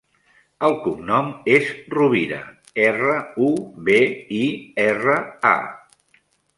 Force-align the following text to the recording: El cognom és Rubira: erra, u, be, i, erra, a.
El 0.67 0.71
cognom 0.85 1.29
és 1.57 1.69
Rubira: 1.97 2.41
erra, 2.87 3.21
u, 3.51 3.53
be, 3.91 4.01
i, 4.43 4.45
erra, 4.91 5.23
a. 5.57 6.23